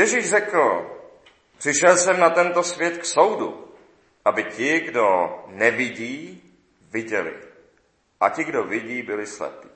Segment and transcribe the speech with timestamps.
[0.00, 0.90] Ježíš řekl,
[1.58, 3.74] přišel jsem na tento svět k soudu,
[4.24, 5.04] aby ti, kdo
[5.46, 6.42] nevidí,
[6.90, 7.34] viděli.
[8.20, 9.68] A ti, kdo vidí, byli slepí.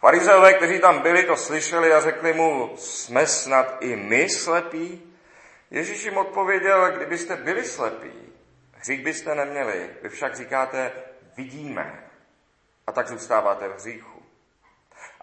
[0.00, 5.14] Farizeové, kteří tam byli, to slyšeli a řekli mu, jsme snad i my slepí?
[5.70, 8.12] Ježíš jim odpověděl, kdybyste byli slepí,
[8.72, 9.90] hřích byste neměli.
[10.02, 10.92] Vy však říkáte,
[11.36, 12.10] vidíme.
[12.86, 14.11] A tak zůstáváte v hříchu.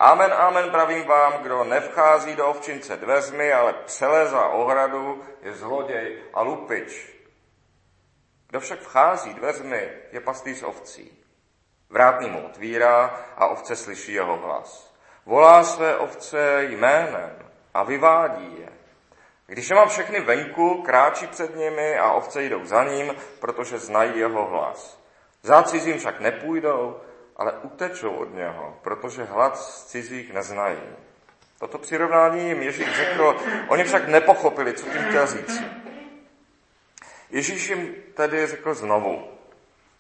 [0.01, 6.41] Amen, amen, pravím vám, kdo nevchází do ovčince dveřmi, ale přelezá ohradu, je zloděj a
[6.41, 7.15] lupič.
[8.47, 11.23] Kdo však vchází dveřmi, je pastýř ovcí.
[11.89, 13.05] Vrátný mu otvírá
[13.37, 14.95] a ovce slyší jeho hlas.
[15.25, 18.69] Volá své ovce jménem a vyvádí je.
[19.45, 24.19] Když je mám všechny venku, kráčí před nimi a ovce jdou za ním, protože znají
[24.19, 25.03] jeho hlas.
[25.41, 27.01] Za cizím však nepůjdou,
[27.39, 30.79] ale utečou od něho, protože hlad z cizích neznají.
[31.59, 35.61] Toto přirovnání jim Ježíš řekl, oni však nepochopili, co tím chtěl říct.
[37.29, 39.27] Ježíš jim tedy řekl znovu,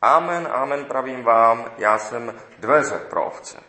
[0.01, 3.59] Amen, amen, pravím vám, já jsem dveře pro ovce.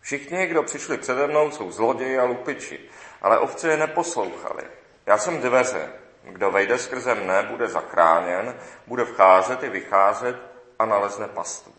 [0.00, 2.80] Všichni, kdo přišli přede mnou, jsou zloději a lupiči,
[3.22, 4.62] ale ovce je neposlouchali.
[5.06, 5.92] Já jsem dveře.
[6.22, 8.54] Kdo vejde skrze mne, bude zakráněn,
[8.86, 10.36] bude vcházet i vycházet
[10.78, 11.75] a nalezne pastvu.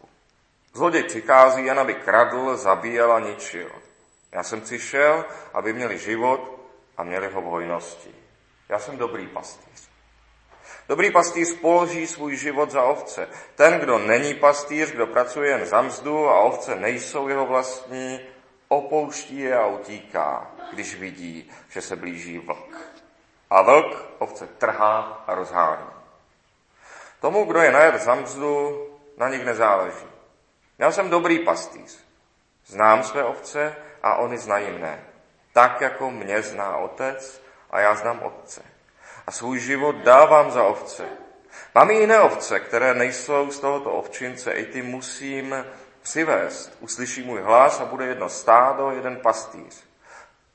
[0.78, 3.72] Zloděj přichází jen, aby kradl, zabíjel a ničil.
[4.32, 6.60] Já jsem přišel, aby měli život
[6.98, 8.16] a měli ho v hojnosti.
[8.70, 9.90] Já jsem dobrý pastýř.
[10.90, 13.28] Dobrý pastýř položí svůj život za ovce.
[13.56, 18.20] Ten, kdo není pastýř, kdo pracuje jen za mzdu a ovce nejsou jeho vlastní,
[18.68, 22.78] opouští je a utíká, když vidí, že se blíží vlk.
[23.50, 25.90] A vlk ovce trhá a rozhání.
[27.20, 30.17] Tomu, kdo je najed za mzdu, na nich nezáleží.
[30.80, 32.00] Já jsem dobrý pastýř.
[32.66, 35.04] Znám své ovce a oni znají mne.
[35.54, 38.62] Tak, jako mě zná otec a já znám otce
[39.28, 41.06] a svůj život dávám za ovce.
[41.76, 45.66] Mám i jiné ovce, které nejsou z tohoto ovčince, i ty musím
[46.02, 46.78] přivést.
[46.80, 49.84] Uslyší můj hlas a bude jedno stádo, jeden pastýř.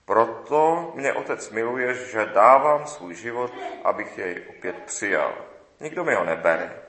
[0.04, 3.52] Proto mě otec miluje, že dávám svůj život,
[3.84, 5.34] abych jej opět přijal.
[5.80, 6.82] Nikdo mi ho nebere,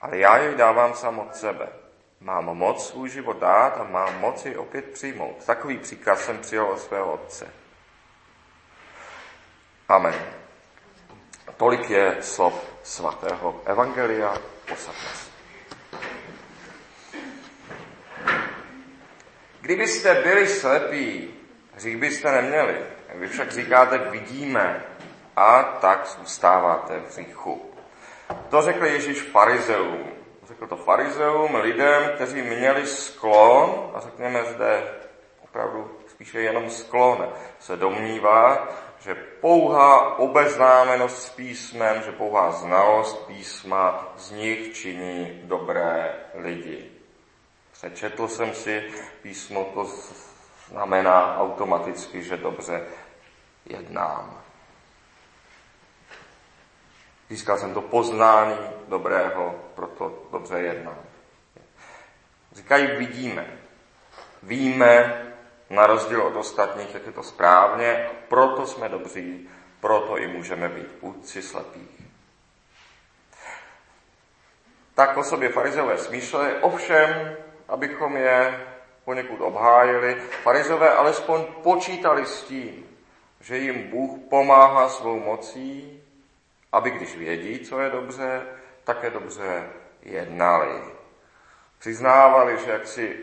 [0.00, 1.81] ale já jej dávám sám od sebe.
[2.22, 5.44] Mám moc svůj život dát a mám moc jej opět přijmout.
[5.44, 7.48] Takový příkaz jsem přijal od svého otce.
[9.88, 10.14] Amen.
[11.56, 14.34] Tolik je slov svatého Evangelia.
[14.68, 15.30] Posadme se.
[19.60, 21.34] Kdybyste byli slepí,
[21.74, 22.86] hřích byste neměli.
[23.14, 24.84] Vy však říkáte, vidíme,
[25.36, 27.70] a tak zůstáváte v hříchu.
[28.48, 30.11] To řekl Ježíš farizeům.
[30.52, 34.94] Řekl to farizeům, lidem, kteří měli sklon, a řekněme zde
[35.44, 38.68] opravdu spíše jenom sklon, se domnívá,
[39.00, 46.90] že pouhá obeznámenost s písmem, že pouhá znalost písma z nich činí dobré lidi.
[47.72, 48.84] Přečetl jsem si
[49.22, 49.84] písmo, to
[50.68, 52.82] znamená automaticky, že dobře
[53.66, 54.42] jednám.
[57.32, 60.98] Získal jsem to poznání dobrého, proto dobře jednám.
[62.52, 63.46] Říkají, vidíme.
[64.42, 65.22] Víme,
[65.70, 69.48] na rozdíl od ostatních, jak je to správně, proto jsme dobří,
[69.80, 72.02] proto i můžeme být půdci slepých.
[74.94, 77.36] Tak o sobě farizeové smýšleli, ovšem,
[77.68, 78.66] abychom je
[79.04, 82.86] poněkud obhájili, farizové alespoň počítali s tím,
[83.40, 86.01] že jim Bůh pomáhá svou mocí,
[86.72, 88.42] aby když vědí, co je dobře,
[88.84, 89.68] také dobře
[90.02, 90.80] jednali.
[91.78, 93.16] Přiznávali, že jak si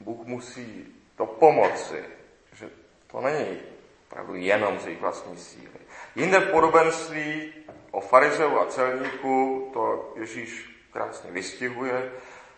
[0.00, 2.04] Bůh musí to pomoci,
[2.52, 2.70] že
[3.06, 3.60] to není
[4.06, 5.80] opravdu jenom z jejich vlastní síly.
[6.16, 7.52] Jinde v podobenství
[7.90, 12.10] o farizeu a celníku to Ježíš krásně vystihuje.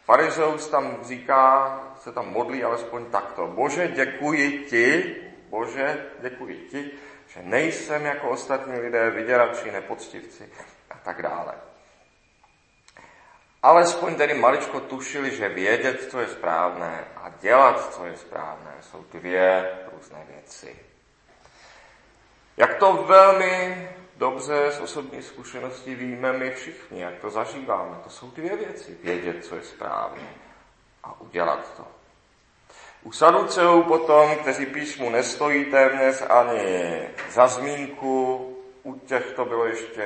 [0.05, 3.47] Farizeus tam říká, se tam modlí alespoň takto.
[3.47, 5.17] Bože, děkuji ti,
[5.49, 6.91] Bože, děkuji ti,
[7.37, 10.53] že nejsem jako ostatní lidé vyděrači, nepoctivci
[10.91, 11.55] a tak dále
[13.67, 19.05] alespoň tedy maličko tušili, že vědět, co je správné a dělat, co je správné, jsou
[19.13, 20.77] dvě různé věci.
[22.57, 28.31] Jak to velmi dobře z osobní zkušenosti víme my všichni, jak to zažíváme, to jsou
[28.31, 28.99] dvě věci.
[29.03, 30.29] Vědět, co je správné
[31.05, 31.96] a udělat to.
[33.07, 37.01] U saduceů potom, kteří písmu nestojí téměř ani
[37.31, 38.37] za zmínku,
[38.83, 40.05] u těch to bylo ještě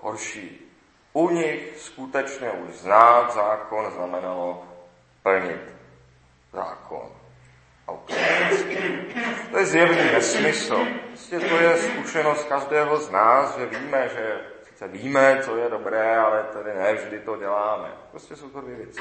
[0.00, 0.72] horší.
[1.12, 4.64] U nich skutečně už znát zákon znamenalo
[5.22, 5.74] plnit
[6.52, 7.08] zákon.
[9.50, 10.86] To je zjevný nesmysl.
[11.06, 16.16] Prostě to je zkušenost každého z nás, že víme, že sice víme, co je dobré,
[16.16, 17.88] ale tedy ne vždy to děláme.
[18.10, 19.00] Prostě jsou to dvě věci.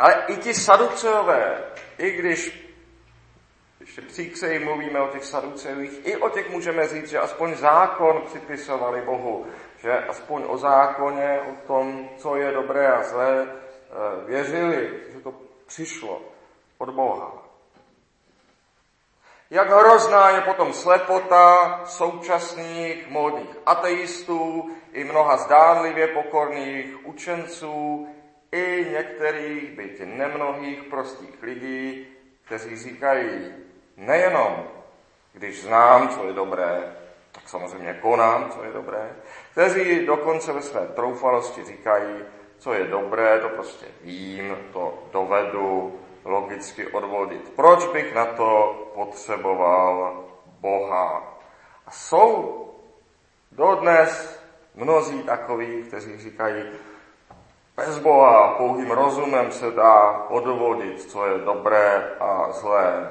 [0.00, 1.64] Ale i ti saduceové,
[1.98, 2.70] i když
[3.80, 9.02] ještě příkřeji mluvíme o těch saduceových, i o těch můžeme říct, že aspoň zákon připisovali
[9.02, 9.46] Bohu,
[9.78, 15.34] že aspoň o zákoně, o tom, co je dobré a zlé, eh, věřili, že to
[15.66, 16.22] přišlo
[16.78, 17.32] od Boha.
[19.50, 28.08] Jak hrozná je potom slepota současných módních ateistů i mnoha zdánlivě pokorných učenců
[28.52, 32.06] i některých, byť nemnohých prostých lidí,
[32.44, 33.54] kteří říkají
[33.96, 34.64] nejenom,
[35.32, 36.96] když znám, co je dobré,
[37.32, 39.16] tak samozřejmě konám, co je dobré,
[39.52, 42.24] kteří dokonce ve své troufalosti říkají,
[42.58, 47.52] co je dobré, to prostě vím, to dovedu logicky odvodit.
[47.56, 51.38] Proč bych na to potřeboval Boha?
[51.86, 52.66] A jsou
[53.52, 54.40] dodnes
[54.74, 56.64] mnozí takoví, kteří říkají,
[57.86, 63.10] bez Boha pouhým rozumem se dá odvodit, co je dobré a zlé.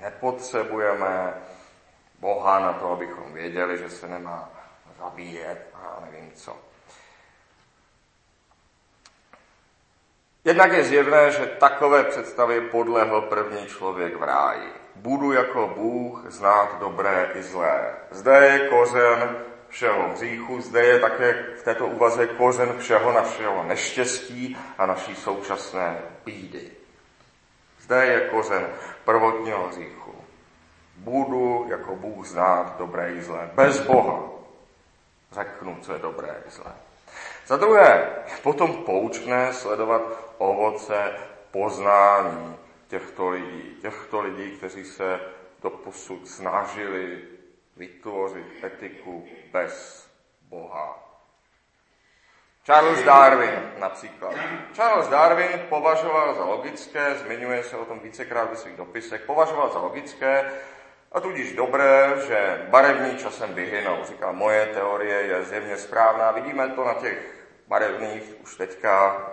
[0.00, 1.34] Nepotřebujeme
[2.20, 4.50] Boha na to, abychom věděli, že se nemá
[4.98, 6.56] zabíjet a nevím co.
[10.44, 14.72] Jednak je zjevné, že takové představě podlehl první člověk v ráji.
[14.96, 17.94] Budu jako Bůh znát dobré i zlé.
[18.10, 24.56] Zde je kořen všeho hříchu, zde je také v této úvaze kořen všeho našeho neštěstí
[24.78, 26.70] a naší současné bídy.
[27.80, 28.66] Zde je kořen
[29.04, 30.14] prvotního hříchu.
[30.96, 33.50] Budu jako Bůh znát dobré i zlé.
[33.54, 34.22] Bez Boha
[35.32, 36.72] řeknu, co je dobré i zlé.
[37.46, 38.10] Za druhé,
[38.42, 40.02] potom poučné sledovat
[40.38, 41.12] ovoce
[41.50, 42.56] poznání
[42.88, 43.76] těchto lidí.
[43.82, 45.20] Těchto lidí, kteří se
[45.62, 47.31] do posud snažili
[47.82, 50.06] vytvořit etiku bez
[50.48, 50.98] Boha.
[52.64, 54.34] Charles Darwin například.
[54.72, 59.78] Charles Darwin považoval za logické, zmiňuje se o tom vícekrát ve svých dopisech, považoval za
[59.78, 60.52] logické
[61.12, 64.04] a tudíž dobré, že barevní časem vyhynou.
[64.04, 66.30] Říká, moje teorie je zjevně správná.
[66.30, 67.34] Vidíme to na těch
[67.68, 69.26] barevných už teďka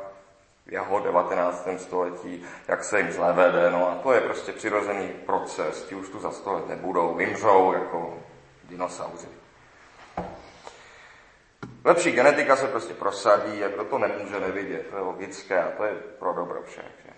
[0.65, 1.67] v jeho 19.
[1.77, 3.69] století, jak se jim zle vede.
[3.69, 5.83] No a to je prostě přirozený proces.
[5.83, 8.17] Ti už tu za sto let nebudou, vymřou jako
[8.69, 9.27] dinosauři.
[11.83, 14.89] Lepší genetika se prostě prosadí kdo to nemůže nevidět.
[14.89, 17.09] To je logické a to je pro dobro všech.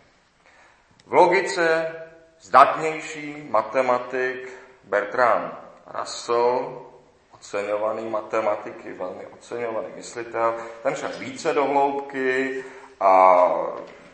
[1.07, 1.95] V logice
[2.39, 4.49] zdatnější matematik
[4.83, 5.53] Bertrand
[5.99, 6.85] Russell,
[7.33, 12.63] oceňovaný matematiky, velmi oceňovaný myslitel, ten šel více do hloubky
[12.99, 13.45] a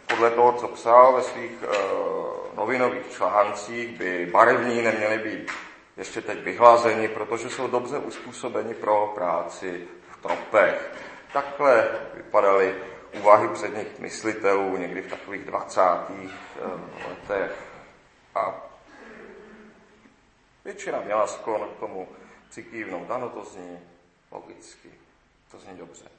[0.08, 5.52] podle toho, co psal ve svých uh, novinových článcích, by barevní neměly být
[5.98, 10.92] ještě teď vyhlazeni, protože jsou dobře uspůsobeni pro práci v tropech.
[11.34, 12.76] Takhle vypadaly
[13.20, 15.82] úvahy předních myslitelů někdy v takových 20.
[15.82, 17.64] Eh, letech.
[18.36, 18.70] A
[20.66, 22.08] většina měla sklon k tomu
[22.50, 23.12] přikývnout.
[23.12, 23.80] Ano, to zní
[24.32, 24.90] logicky.
[25.52, 26.17] To zní dobře.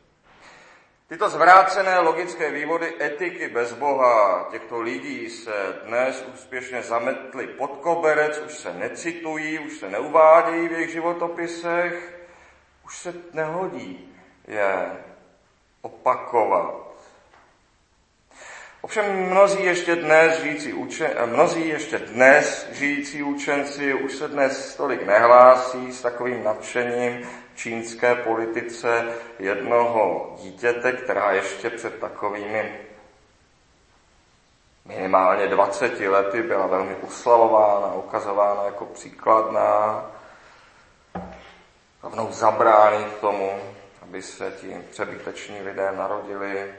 [1.09, 8.39] Tyto zvrácené logické vývody etiky bez Boha těchto lidí se dnes úspěšně zametly pod koberec,
[8.39, 12.21] už se necitují, už se neuvádějí v jejich životopisech,
[12.85, 14.15] už se nehodí
[14.49, 14.87] je
[15.83, 16.89] opakovat.
[18.81, 25.07] Ovšem mnozí ještě dnes žijící, učen, mnozí ještě dnes žijící učenci už se dnes tolik
[25.07, 27.29] nehlásí s takovým nadšením
[27.59, 32.81] čínské politice jednoho dítěte, která ještě před takovými
[34.85, 40.07] minimálně 20 lety byla velmi uslavována, ukazována jako příkladná,
[42.03, 43.61] rovnou zabránit tomu,
[44.03, 46.75] aby se ti přebyteční lidé narodili.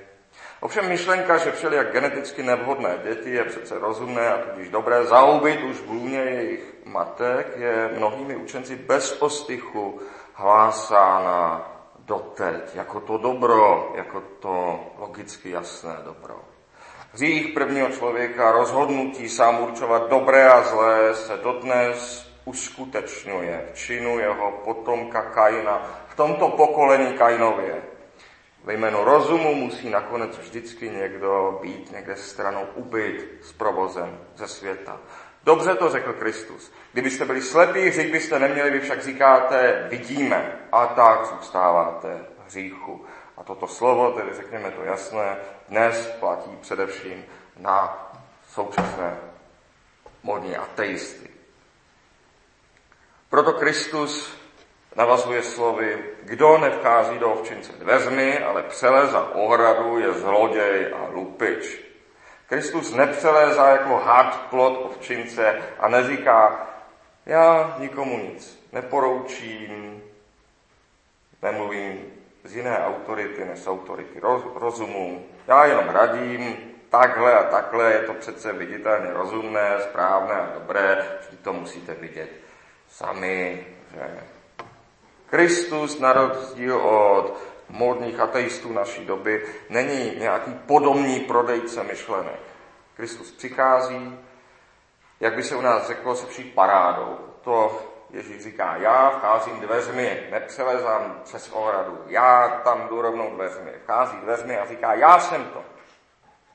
[0.61, 5.77] Ovšem myšlenka, že všelijak geneticky nevhodné děti je přece rozumné a tudíž dobré zaubit už
[5.77, 9.99] v lůně jejich matek, je mnohými učenci bez ostychu
[10.33, 16.35] hlásána doteď, jako to dobro, jako to logicky jasné dobro.
[17.11, 24.51] Hřích prvního člověka, rozhodnutí sám určovat dobré a zlé, se dodnes uskutečňuje v činu jeho
[24.51, 27.81] potomka Kaina, v tomto pokolení Kainově.
[28.63, 34.97] Ve jménu rozumu musí nakonec vždycky někdo být někde stranou ubyt s provozem ze světa.
[35.43, 36.71] Dobře to řekl Kristus.
[36.93, 43.05] Kdybyste byli slepí, hřích byste neměli, vy však říkáte, vidíme, a tak zůstáváte hříchu.
[43.37, 45.37] A toto slovo, tedy řekněme to jasné,
[45.69, 47.25] dnes platí především
[47.57, 48.09] na
[48.47, 49.17] současné
[50.23, 51.29] modní ateisty.
[53.29, 54.38] Proto Kristus
[54.99, 61.81] navazuje slovy, kdo nevchází do ovčince dveřmi, ale přeleza ohradu, je zloděj a lupič.
[62.47, 66.67] Kristus nepřelézá jako had plot ovčince a neříká,
[67.25, 70.03] já nikomu nic neporoučím,
[71.41, 72.05] nemluvím
[72.43, 74.21] z jiné autority než autority
[74.55, 75.25] rozumu.
[75.47, 76.57] Já jenom radím,
[76.89, 82.29] takhle a takhle je to přece viditelně rozumné, správné a dobré, vždy to musíte vidět
[82.89, 84.38] sami, že
[85.29, 87.37] Kristus na rozdíl od
[87.69, 92.39] módních ateistů naší doby není nějaký podobný prodejce myšlenek.
[92.95, 94.19] Kristus přichází,
[95.19, 97.17] jak by se u nás řeklo, se vší parádou.
[97.41, 103.71] To Ježíš říká, já vcházím dveřmi, nepřelezám přes ohradu, já tam jdu rovnou dveřmi.
[103.83, 105.63] Vchází dveřmi a říká, já jsem to.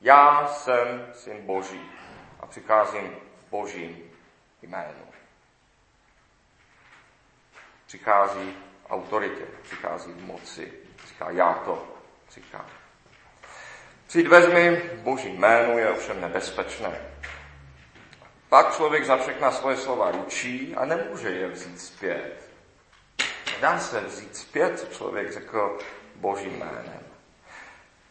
[0.01, 1.91] Já jsem syn Boží
[2.39, 3.15] a přicházím
[3.47, 4.11] v Božím
[4.61, 5.14] jménu.
[7.87, 8.57] Přichází
[8.89, 10.73] autoritě, přichází v moci,
[11.07, 11.87] říká, já to
[12.31, 12.65] říkám.
[14.07, 17.01] Při dveřmi v Božím jménu je ovšem nebezpečné.
[18.49, 22.49] Pak člověk za všechna svoje slova ručí a nemůže je vzít zpět.
[23.61, 25.77] Dá se vzít zpět, co člověk řekl
[26.15, 26.99] Božím jménem.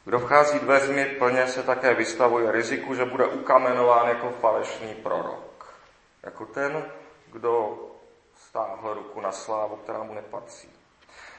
[0.05, 5.75] Kdo vchází dveřmi, plně se také vystavuje riziku, že bude ukamenován jako falešný prorok.
[6.23, 6.85] Jako ten,
[7.33, 7.79] kdo
[8.49, 10.69] stáhl ruku na slávu, která mu nepatří.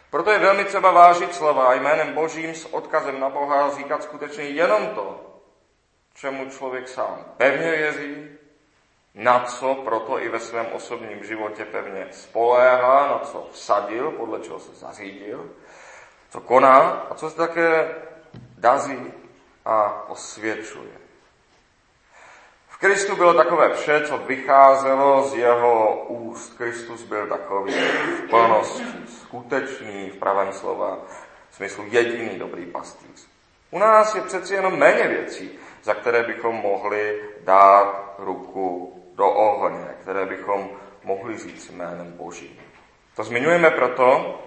[0.09, 4.43] Proto je velmi třeba vážit slova jménem Božím s odkazem na Boha a říkat skutečně
[4.43, 5.35] jenom to,
[6.13, 8.29] čemu člověk sám pevně věří,
[9.15, 14.59] na co proto i ve svém osobním životě pevně spoléhá, na co vsadil, podle čeho
[14.59, 15.51] se zařídil,
[16.29, 17.95] co koná a co se také
[18.57, 19.13] daří
[19.65, 21.04] a osvědčuje.
[22.75, 26.57] V Kristu bylo takové vše, co vycházelo z jeho úst.
[26.57, 27.73] Kristus byl takový
[28.17, 30.97] v plnosti, skutečný v pravém slova,
[31.49, 33.27] v smyslu jediný dobrý pastýř.
[33.71, 39.87] U nás je přeci jenom méně věcí, za které bychom mohli dát ruku do ohně,
[40.01, 40.69] které bychom
[41.03, 42.59] mohli říct jménem Božím.
[43.15, 44.39] To zmiňujeme proto,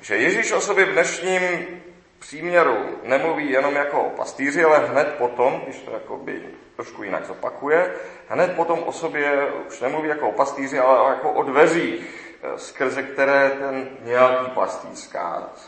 [0.00, 1.82] že Ježíš o sobě v dnešním
[2.24, 6.42] příměru nemluví jenom jako o pastýři, ale hned potom, když to jakoby
[6.76, 7.94] trošku jinak zopakuje,
[8.28, 12.24] hned potom o sobě už nemluví jako o pastýři, ale jako o dveřích,
[12.56, 15.10] skrze které ten nějaký pastýř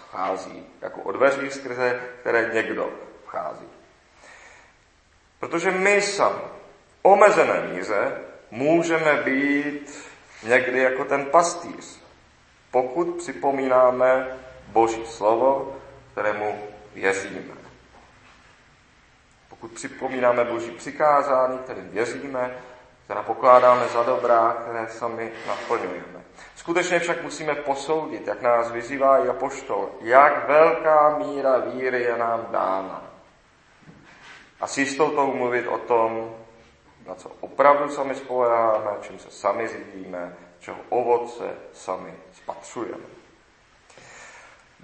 [0.09, 0.67] vchází.
[0.83, 2.91] Jako o dveřích, skrze které někdo
[3.27, 3.69] vchází.
[5.41, 6.43] Protože my sami
[7.03, 8.13] omezené míře
[8.51, 10.09] můžeme být
[10.43, 12.01] někdy jako ten pastýř,
[12.71, 15.77] pokud připomínáme Boží slovo,
[16.17, 16.59] kterému
[16.95, 17.55] věříme.
[19.49, 22.59] Pokud připomínáme Boží přikázání, kterým věříme,
[23.05, 26.25] která pokládáme za dobrá, které sami naplňujeme.
[26.55, 32.47] Skutečně však musíme posoudit, jak nás vyzývá i apoštol, jak velká míra víry je nám
[32.51, 33.03] dána.
[34.61, 36.37] A s jistotou mluvit o tom,
[37.07, 43.26] na co opravdu sami spoleháme, čím se sami řídíme, čeho ovoce sami spatřujeme.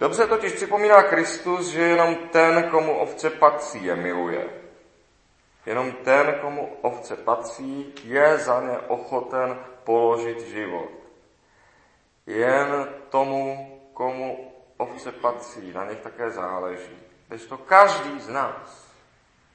[0.03, 4.49] Dobře totiž připomíná Kristus, že jenom ten, komu ovce patří, je miluje.
[5.67, 10.91] Jenom ten, komu ovce patří, je za ně ochoten položit život.
[12.27, 16.99] Jen tomu, komu ovce patří, na nich také záleží.
[17.29, 18.93] Když to každý z nás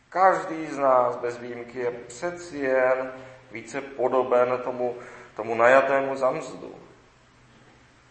[0.10, 3.14] Každý z nás bez výjimky je přeci jen
[3.52, 4.96] více podoben tomu,
[5.36, 6.76] tomu najatému zamzdu.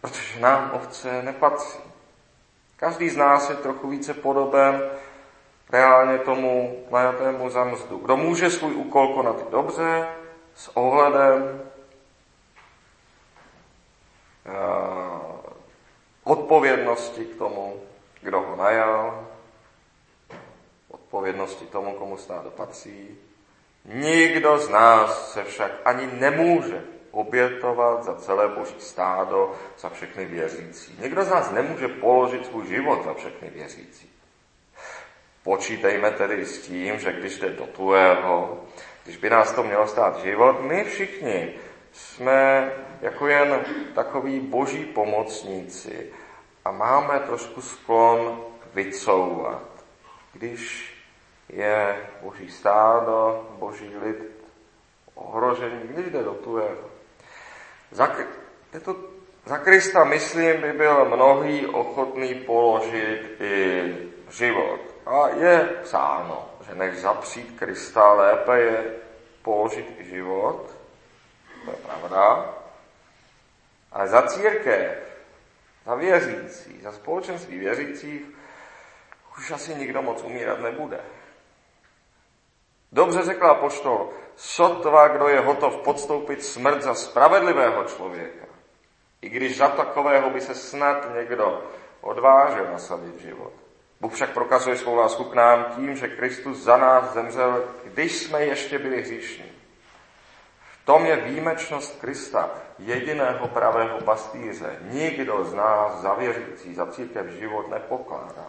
[0.00, 1.95] Protože nám ovce nepatří.
[2.76, 4.90] Každý z nás je trochu více podoben
[5.70, 7.98] reálně tomu najatému zamzdu.
[7.98, 10.08] Kdo může svůj úkol konat dobře,
[10.54, 11.62] s ohledem,
[14.46, 14.52] eh,
[16.24, 17.80] odpovědnosti k tomu,
[18.22, 19.28] kdo ho najal,
[20.88, 23.18] odpovědnosti tomu, komu stádo patří.
[23.84, 30.98] Nikdo z nás se však ani nemůže obětovat za celé boží stádo, za všechny věřící.
[31.02, 34.10] Nikdo z nás nemůže položit svůj život za všechny věřící.
[35.42, 38.64] Počítejme tedy s tím, že když jde do tuého,
[39.04, 41.54] když by nás to mělo stát život, my všichni
[41.92, 46.12] jsme jako jen takový boží pomocníci
[46.64, 48.44] a máme trošku sklon
[48.74, 49.62] vycouvat.
[50.32, 50.92] Když
[51.48, 54.36] je boží stádo, boží lid
[55.14, 56.95] ohrožený, když jde do tuého.
[57.90, 58.16] Za,
[58.84, 58.96] to,
[59.44, 63.96] za Krista, myslím, by byl mnohý ochotný položit i
[64.30, 64.80] život.
[65.06, 68.84] A je psáno, že než zapřít Krista, lépe je
[69.42, 70.70] položit i život.
[71.64, 72.54] To je pravda.
[73.92, 74.98] Ale za církev,
[75.86, 78.22] za věřící, za společenství věřících
[79.38, 81.00] už asi nikdo moc umírat nebude.
[82.96, 88.46] Dobře řekla poštol, sotva, kdo je hotov podstoupit smrt za spravedlivého člověka.
[89.22, 91.62] I když za takového by se snad někdo
[92.00, 93.52] odvážil nasadit život.
[94.00, 98.44] Bůh však prokazuje svou lásku k nám tím, že Kristus za nás zemřel, když jsme
[98.44, 99.52] ještě byli hříšní.
[100.72, 104.78] V tom je výjimečnost Krista, jediného pravého pastýře.
[104.80, 108.46] Nikdo z nás za věřící, za církev život nepokládá.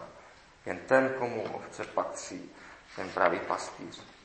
[0.66, 2.52] Jen ten, komu ovce patří,
[2.96, 4.17] ten pravý pastýř.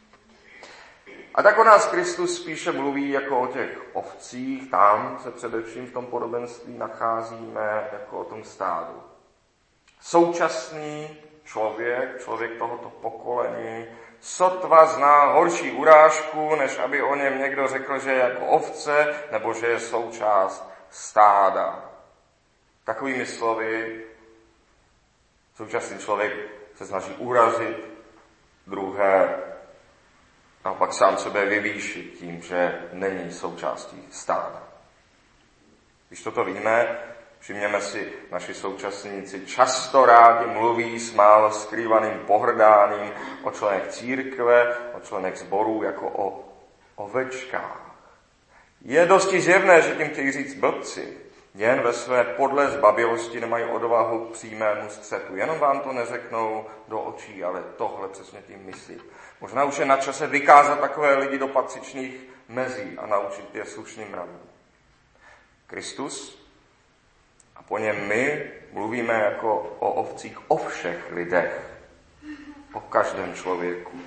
[1.35, 5.91] A tak o nás Kristus spíše mluví jako o těch ovcích, tam se především v
[5.91, 9.03] tom podobenství nacházíme jako o tom stádu.
[10.01, 13.85] Současný člověk, člověk tohoto pokolení,
[14.19, 19.53] sotva zná horší urážku, než aby o něm někdo řekl, že je jako ovce, nebo
[19.53, 21.89] že je součást stáda.
[22.83, 24.03] Takovými slovy
[25.55, 26.33] současný člověk
[26.75, 27.89] se snaží urazit
[28.67, 29.39] druhé,
[30.63, 34.63] a pak sám sebe vyvýšit tím, že není součástí stáda.
[36.09, 36.99] Když toto víme,
[37.43, 43.11] Všimněme si, naši současníci často rádi mluví s málo skrývaným pohrdáním
[43.43, 46.43] o členech církve, o členech zborů jako o
[46.95, 47.95] ovečkách.
[48.81, 51.17] Je dosti zjevné, že tím chtějí říct blbci.
[51.55, 55.35] Jen ve své podle zbabilosti nemají odvahu k přímému střetu.
[55.35, 59.01] Jenom vám to neřeknou do očí, ale tohle přesně tím myslí.
[59.41, 62.15] Možná už je na čase vykázat takové lidi do patřičných
[62.49, 64.39] mezí a naučit je slušným mravům.
[65.67, 66.43] Kristus
[67.67, 71.61] po něm my mluvíme jako o ovcích o všech lidech,
[72.73, 73.99] o každém člověku.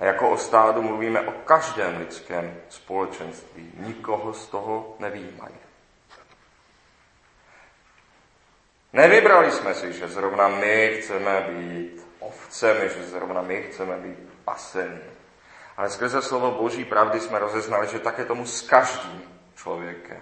[0.00, 3.72] A jako o stádu mluvíme o každém lidském společenství.
[3.76, 5.69] Nikoho z toho nevýmají.
[8.92, 15.00] Nevybrali jsme si, že zrovna my chceme být ovcemi, že zrovna my chceme být paseni.
[15.76, 19.22] Ale skrze slovo Boží pravdy jsme rozeznali, že tak je tomu s každým
[19.56, 20.20] člověkem.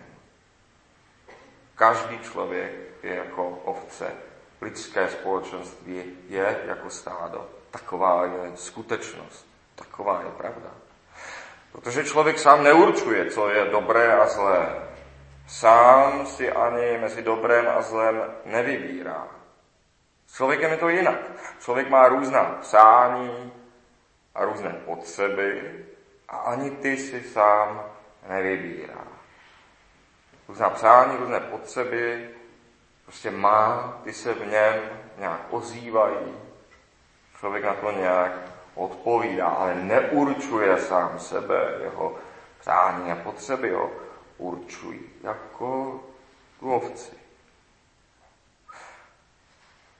[1.74, 4.12] Každý člověk je jako ovce.
[4.60, 7.48] Lidské společenství je jako stádo.
[7.70, 9.46] Taková je skutečnost.
[9.74, 10.70] Taková je pravda.
[11.72, 14.87] Protože člověk sám neurčuje, co je dobré a zlé.
[15.48, 19.28] Sám si ani mezi dobrém a zlem nevybírá.
[20.26, 21.18] S člověkem je to jinak.
[21.60, 23.52] Člověk má různá přání
[24.34, 25.84] a různé potřeby
[26.28, 27.84] a ani ty si sám
[28.28, 29.18] nevybírá
[30.48, 32.30] různá přání, různé potřeby,
[33.04, 34.74] prostě má, ty se v něm
[35.18, 36.36] nějak ozývají,
[37.38, 38.32] člověk na to nějak
[38.74, 42.16] odpovídá, ale neurčuje sám sebe, jeho
[42.60, 43.90] přání a potřeby ho
[44.38, 46.00] určují, jako
[46.60, 47.16] tu ovci.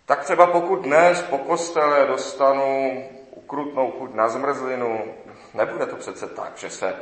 [0.06, 5.14] Tak třeba pokud dnes po kostele dostanu ukrutnou chuť na zmrzlinu,
[5.54, 6.96] nebude to přece tak, že se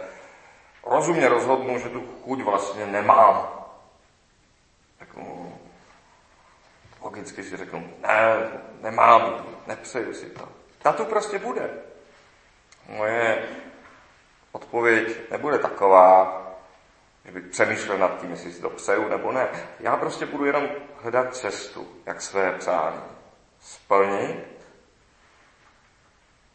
[0.84, 3.64] rozumně rozhodnu, že tu chuť vlastně nemám.
[4.98, 5.52] Tak no,
[7.00, 8.50] logicky si řeknu, ne,
[8.82, 10.48] nemám, nepřeju si to.
[10.78, 11.70] Ta tu prostě bude.
[12.88, 13.48] Moje
[14.52, 16.45] odpověď nebude taková,
[17.26, 19.48] že bych přemýšlel nad tím, jestli si to přeju nebo ne.
[19.80, 20.68] Já prostě budu jenom
[21.02, 23.02] hledat cestu, jak své přání
[23.60, 24.46] splnit,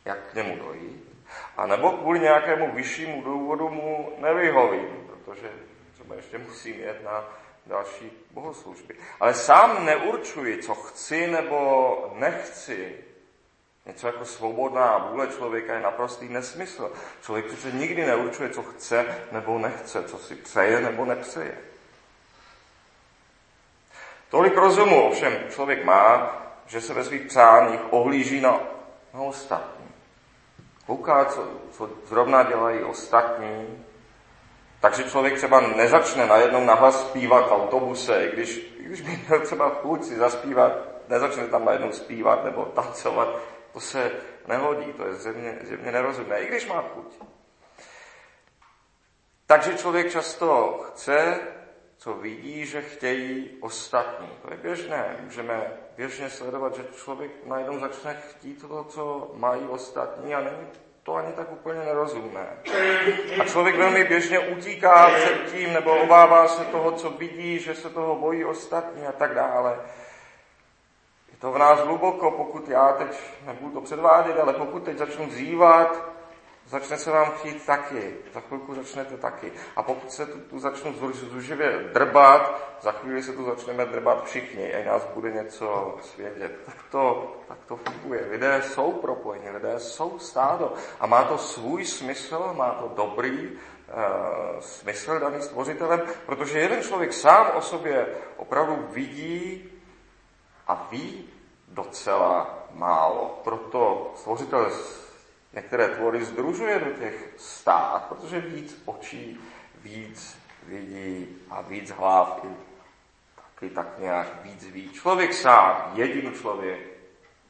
[0.05, 1.11] jak k němu dojít
[1.57, 5.51] a nebo kvůli nějakému vyššímu důvodu mu nevyhovím, protože
[5.93, 7.25] třeba ještě musím jet na
[7.65, 8.95] další bohoslužby.
[9.19, 12.97] Ale sám neurčuji, co chci nebo nechci.
[13.85, 16.91] Něco jako svobodná vůle člověka je naprostý nesmysl.
[17.21, 21.57] Člověk přece nikdy neurčuje, co chce nebo nechce, co si přeje nebo nepřeje.
[24.29, 28.59] Tolik rozumu ovšem člověk má, že se ve svých přáních ohlíží na,
[29.13, 29.81] na ostatní
[30.91, 33.83] kouká, co, co zrovna dělají ostatní,
[34.79, 39.39] takže člověk třeba nezačne najednou nahlas zpívat v autobuse, i když, i když by měl
[39.39, 40.71] třeba chuť si zaspívat,
[41.07, 43.27] nezačne tam najednou zpívat nebo tancovat,
[43.73, 44.11] to se
[44.47, 47.19] nehodí, to je zřejmě, zřejmě nerozumné, i když má chuť.
[49.45, 51.39] Takže člověk často chce,
[51.97, 54.29] co vidí, že chtějí ostatní.
[54.41, 55.17] To je běžné.
[55.23, 60.67] Můžeme běžně sledovat, že člověk najednou začne chtít to, co mají ostatní a není
[61.03, 62.47] to ani tak úplně nerozumné.
[63.41, 67.89] A člověk velmi běžně utíká před tím, nebo obává se toho, co vidí, že se
[67.89, 69.79] toho bojí ostatní a tak dále.
[71.41, 76.11] To v nás hluboko, pokud já teď nebudu to předvádět, ale pokud teď začnu zývat
[76.71, 78.13] začne se vám chtít taky.
[78.33, 79.51] Za chvilku začnete taky.
[79.75, 84.73] A pokud se tu, tu začnu zuživě drbat, za chvíli se tu začneme drbat všichni,
[84.73, 86.51] a nás bude něco svědět.
[86.65, 88.25] Tak to, tak to funguje.
[88.29, 90.73] Lidé jsou propojeni, lidé jsou stádo.
[90.99, 97.13] A má to svůj smysl, má to dobrý uh, smysl daný stvořitelem, protože jeden člověk
[97.13, 99.70] sám o sobě opravdu vidí
[100.71, 101.29] a ví
[101.67, 103.41] docela málo.
[103.43, 104.71] Proto stvořitel
[105.53, 109.39] některé tvory združuje do těch stát, protože víc očí,
[109.75, 112.55] víc vidí a víc hlav i
[113.35, 114.89] taky tak nějak víc ví.
[114.89, 116.79] Člověk sám, jediný člověk,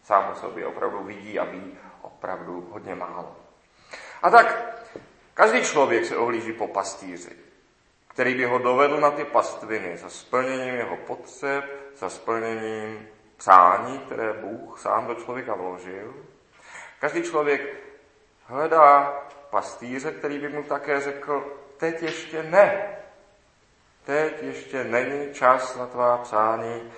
[0.03, 3.35] sám o sobě opravdu vidí a ví opravdu hodně málo.
[4.21, 4.75] A tak
[5.33, 7.35] každý člověk se ohlíží po pastýři,
[8.13, 11.65] který by ho dovedl na ty pastviny za splněním jeho potřeb,
[11.97, 16.13] za splněním přání, které Bůh sám do člověka vložil.
[16.99, 17.61] Každý člověk
[18.45, 22.97] hledá pastýře, který by mu také řekl, teď ještě ne.
[24.05, 26.91] Teď ještě není čas na tvá přání,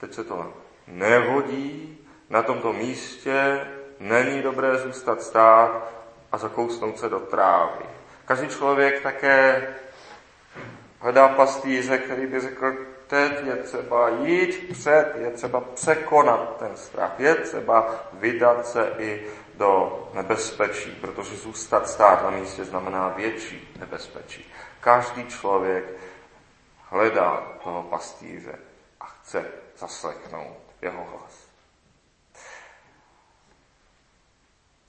[0.00, 0.52] teď se to
[0.86, 1.98] nehodí,
[2.30, 3.66] na tomto místě
[4.00, 5.92] není dobré zůstat stát
[6.32, 7.84] a zakousnout se do trávy.
[8.24, 9.68] Každý člověk také
[11.00, 17.20] hledá pastýře, který by řekl, teď je třeba jít před, je třeba překonat ten strach,
[17.20, 24.52] je třeba vydat se i do nebezpečí, protože zůstat stát na místě znamená větší nebezpečí.
[24.80, 25.84] Každý člověk
[26.88, 28.58] hledá toho pastýře
[29.00, 29.44] a chce
[29.76, 31.48] zaslechnout jeho hlas.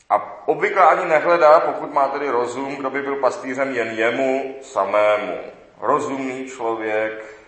[0.09, 5.58] A obvykle ani nehledá, pokud má tedy rozum, kdo by byl pastýřem jen jemu samému.
[5.79, 7.39] Rozumný člověk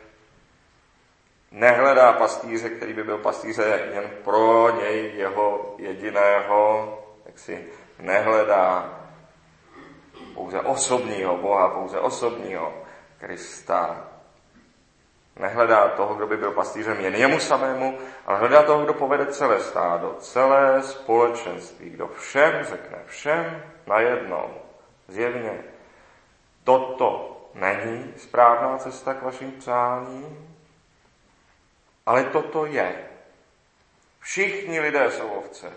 [1.52, 7.68] nehledá pastýře, který by byl pastýře jen pro něj, jeho jediného, tak si
[8.00, 9.00] nehledá
[10.34, 12.74] pouze osobního Boha, pouze osobního
[13.20, 14.08] Krista.
[15.40, 19.60] Nehledá toho, kdo by byl pastýřem jen jemu samému, ale hledá toho, kdo povede celé
[19.60, 24.50] stádo, celé společenství, kdo všem řekne, všem najednou,
[25.08, 25.64] zjevně,
[26.64, 30.56] toto není správná cesta k vašim přáním,
[32.06, 33.08] ale toto je.
[34.20, 35.74] Všichni lidé jsou ovce.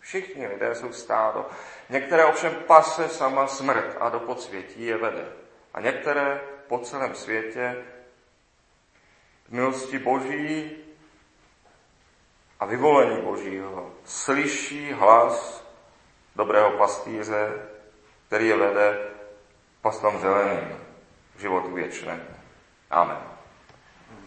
[0.00, 1.46] Všichni lidé jsou stádo.
[1.88, 5.32] Některé ovšem pase sama smrt a do podsvětí je vede.
[5.74, 7.84] A některé po celém světě
[9.48, 10.76] v milosti Boží
[12.60, 15.64] a vyvolení Božího slyší hlas
[16.36, 17.52] dobrého pastýře,
[18.26, 18.98] který je vede
[19.82, 20.87] pastom zeleným
[21.40, 22.22] životu věčnému.
[22.90, 23.37] Amen.